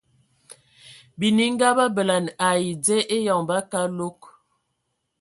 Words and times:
Bininga 1.19 1.69
ba 1.77 1.85
bələna 1.95 2.31
ai 2.47 2.63
dze 2.83 2.97
eyoŋ 3.15 3.41
ba 3.49 3.57
kəlɔg. 3.71 4.17